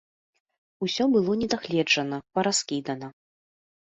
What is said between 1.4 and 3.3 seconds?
не дагледжана, параскідана.